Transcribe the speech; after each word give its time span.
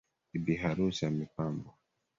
Bibi 0.31 0.53
harusi 0.63 1.01
amepambwa. 1.09 1.71